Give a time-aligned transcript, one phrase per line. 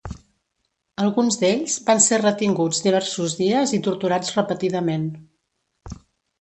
[1.03, 5.09] Alguns d’ells van ser retinguts diversos dies i torturats repetidament.